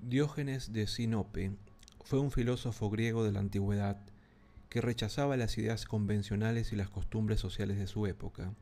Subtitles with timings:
[0.00, 1.52] Diógenes de Sinope
[2.02, 4.00] fue un filósofo griego de la antigüedad
[4.68, 8.54] que rechazaba las ideas convencionales y las costumbres sociales de su época,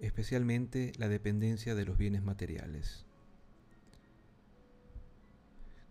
[0.00, 3.05] especialmente la dependencia de los bienes materiales.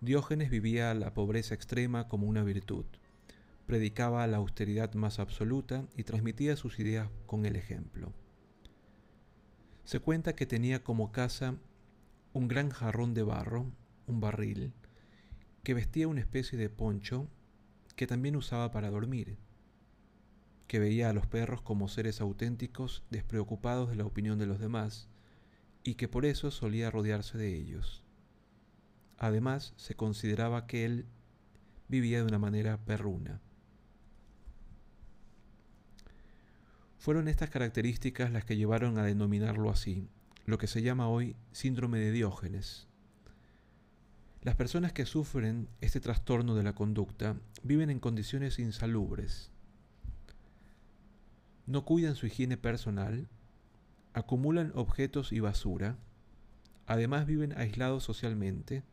[0.06, 2.86] Diógenes vivía la pobreza extrema como una virtud,
[3.66, 8.14] predicaba la austeridad más absoluta y transmitía sus ideas con el ejemplo.
[9.84, 11.56] Se cuenta que tenía como casa
[12.34, 13.72] un gran jarrón de barro,
[14.06, 14.74] un barril,
[15.64, 17.28] que vestía una especie de poncho
[17.96, 19.40] que también usaba para dormir,
[20.68, 25.10] que veía a los perros como seres auténticos despreocupados de la opinión de los demás,
[25.84, 28.05] y que por eso solía rodearse de ellos.
[29.18, 31.06] Además, se consideraba que él
[31.88, 33.42] vivía de una manera perruna.
[36.98, 40.08] Fueron estas características las que llevaron a denominarlo así,
[40.46, 42.88] lo que se llama hoy síndrome de Diógenes.
[44.42, 49.52] Las personas que sufren este trastorno de la conducta viven en condiciones insalubres.
[51.68, 53.28] No cuidan su higiene personal,
[54.14, 55.98] acumulan objetos y basura,
[56.86, 58.84] además viven aislados socialmente,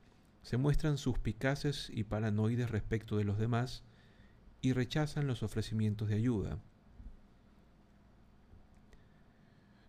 [0.42, 3.82] se muestran suspicaces y paranoides respecto de los demás
[4.60, 6.58] y rechazan los ofrecimientos de ayuda.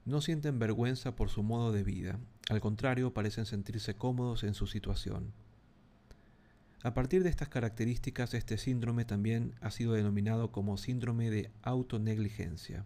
[0.05, 4.67] No sienten vergüenza por su modo de vida, al contrario parecen sentirse cómodos en su
[4.67, 5.31] situación.
[6.83, 12.85] A partir de estas características, este síndrome también ha sido denominado como síndrome de autonegligencia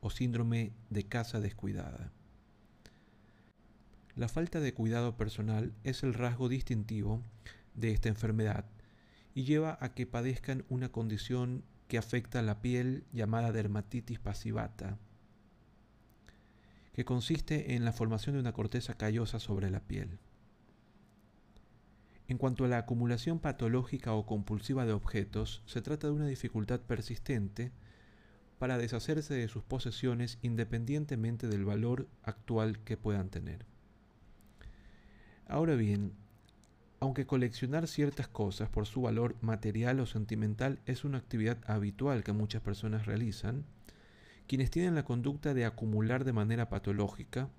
[0.00, 2.12] o síndrome de casa descuidada.
[4.16, 7.24] La falta de cuidado personal es el rasgo distintivo
[7.74, 8.64] de esta enfermedad
[9.34, 14.98] y lleva a que padezcan una condición que afecta a la piel llamada dermatitis pasivata,
[16.92, 20.20] que consiste en la formación de una corteza callosa sobre la piel.
[22.28, 26.80] En cuanto a la acumulación patológica o compulsiva de objetos, se trata de una dificultad
[26.80, 27.72] persistente
[28.60, 33.73] para deshacerse de sus posesiones independientemente del valor actual que puedan tener.
[35.54, 36.14] Ahora bien,
[36.98, 42.32] aunque coleccionar ciertas cosas por su valor material o sentimental es una actividad habitual que
[42.32, 43.64] muchas personas realizan,
[44.48, 47.50] quienes tienen la conducta de acumular de manera patológica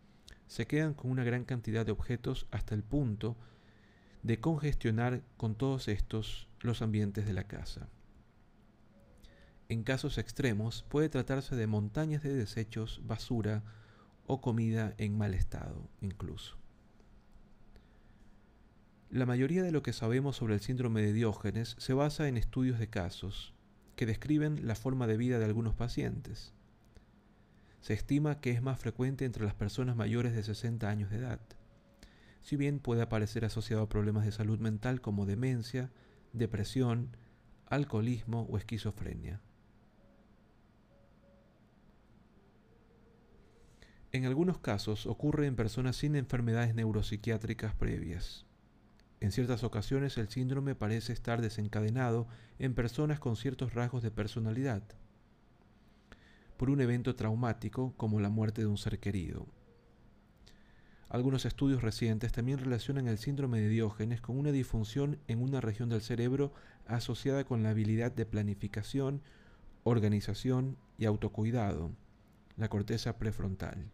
[0.45, 3.37] se quedan con una gran cantidad de objetos hasta el punto
[4.23, 7.87] de congestionar con todos estos los ambientes de la casa.
[9.69, 13.63] En casos extremos puede tratarse de montañas de desechos, basura
[14.27, 16.64] o comida en mal estado incluso.
[19.15, 22.79] La mayoría de lo que sabemos sobre el síndrome de Diógenes se basa en estudios
[22.79, 23.53] de casos
[23.95, 26.51] que describen la forma de vida de algunos pacientes.
[27.79, 31.39] Se estima que es más frecuente entre las personas mayores de 60 años de edad
[32.41, 35.91] si bien puede aparecer asociado a problemas de salud mental como demencia,
[36.33, 37.15] depresión,
[37.67, 39.39] alcoholismo o esquizofrenia.
[44.11, 48.45] En algunos casos ocurre en personas sin enfermedades neuropsiquiátricas previas.
[49.25, 52.27] En ciertas ocasiones el síndrome parece estar desencadenado
[52.59, 54.83] en personas con ciertos rasgos de personalidad,
[56.57, 59.47] por un evento traumático como la muerte de un ser querido,
[61.09, 65.89] algunos estudios recientes también relacionan el síndrome de Diógenes con una disfunción en una región
[65.89, 66.53] del cerebro
[66.85, 69.23] asociada con la habilidad de planificación,
[69.85, 71.89] organización y autocuidado,
[72.57, 73.89] la corteza prefrontal.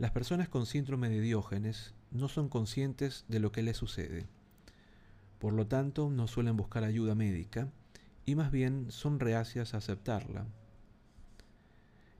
[0.00, 4.24] Las personas con síndrome de Diógenes no son conscientes de lo que les sucede.
[5.38, 7.68] Por lo tanto, no suelen buscar ayuda médica
[8.24, 10.46] y más bien son reacias a aceptarla.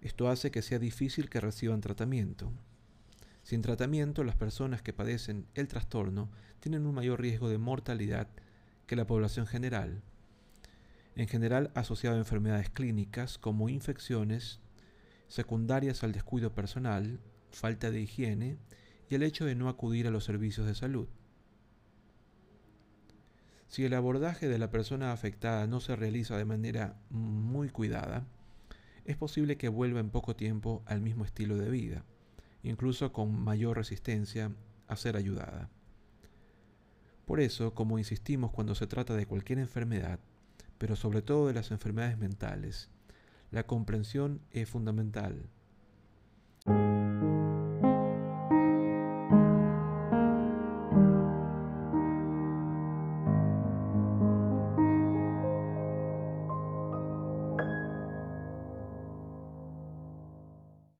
[0.03, 2.53] Esto hace que sea difícil que reciban tratamiento.
[3.45, 6.29] Sin tratamiento, las personas que padecen el trastorno
[6.61, 8.29] tienen un mayor riesgo de mortalidad
[8.87, 10.03] que la población general,
[11.17, 14.61] en general asociado a enfermedades clínicas como infecciones
[15.29, 17.21] secundarias al descuido personal,
[17.53, 18.57] falta de higiene
[19.09, 21.09] y el hecho de no acudir a los servicios de salud.
[23.69, 28.27] Si el abordaje de la persona afectada no se realiza de manera muy cuidada,
[29.05, 32.05] es posible que vuelva en poco tiempo al mismo estilo de vida,
[32.63, 34.53] incluso con mayor resistencia
[34.89, 35.71] a ser ayudada.
[37.27, 40.19] Por eso, como insistimos cuando se trata de cualquier enfermedad,
[40.79, 42.89] pero sobre todo de las enfermedades mentales,
[43.53, 45.49] la comprensión es fundamental.